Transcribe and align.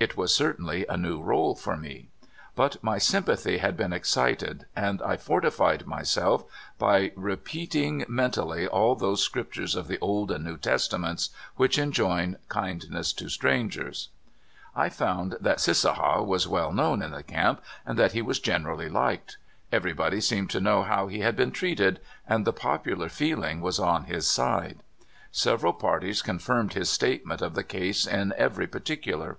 It 0.00 0.16
was 0.16 0.34
certainly 0.34 0.86
a 0.88 0.96
new 0.96 1.20
role 1.20 1.54
for 1.54 1.76
me. 1.76 2.08
But 2.56 2.82
my 2.82 2.98
sympathy 2.98 3.58
had 3.58 3.76
been 3.76 3.92
ex 3.92 4.08
cited, 4.10 4.64
and 4.74 5.02
I 5.02 5.16
fortified 5.16 5.86
myself 5.86 6.44
by 6.78 7.12
repeating 7.14 8.04
mentally 8.08 8.66
all 8.66 8.94
those 8.94 9.22
scriptures 9.22 9.76
of 9.76 9.86
the 9.86 9.98
Old 10.00 10.30
and 10.32 10.44
New 10.44 10.56
Testa 10.56 10.98
ments 10.98 11.30
which 11.56 11.78
enjoin 11.78 12.38
kindness 12.48 13.12
to 13.14 13.28
strangers. 13.28 14.08
I 14.74 14.88
found 14.88 15.36
that 15.40 15.58
Cissaha 15.60 16.24
was 16.24 16.48
well 16.48 16.72
known 16.72 17.00
in 17.02 17.10
the 17.10 17.22
camp, 17.24 17.60
and 17.86 17.98
that 17.98 18.12
he 18.12 18.22
was 18.22 18.40
generally 18.40 18.88
liked. 18.88 19.36
Every 19.70 19.92
body 19.92 20.20
seemed 20.20 20.50
to 20.50 20.60
know 20.60 20.82
how 20.82 21.06
he 21.06 21.20
had 21.20 21.36
been 21.36 21.52
treated, 21.52 22.00
and 22.26 22.44
the 22.44 22.52
popular 22.52 23.08
feeling 23.08 23.60
was 23.60 23.78
on 23.80 24.04
his 24.04 24.28
side. 24.28 24.80
Several 25.30 25.72
CISSAHA. 25.72 25.76
15 25.76 25.80
parties 25.80 26.22
confirmed 26.22 26.72
his 26.74 26.90
statement 26.90 27.42
of 27.42 27.54
the 27.54 27.64
case 27.64 28.06
in 28.06 28.32
every 28.36 28.66
particuhir. 28.66 29.36